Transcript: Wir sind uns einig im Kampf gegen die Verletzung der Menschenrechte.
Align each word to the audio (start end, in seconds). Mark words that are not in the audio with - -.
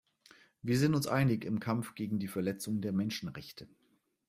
Wir 0.63 0.79
sind 0.79 0.95
uns 0.95 1.05
einig 1.05 1.45
im 1.45 1.59
Kampf 1.59 1.93
gegen 1.93 2.17
die 2.17 2.27
Verletzung 2.27 2.81
der 2.81 2.91
Menschenrechte. 2.91 3.67